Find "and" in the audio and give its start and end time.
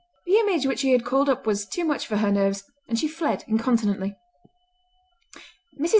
2.87-2.97